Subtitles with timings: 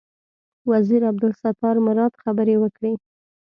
[0.71, 2.91] وزیر عبدالستار مراد خبرې وکړې.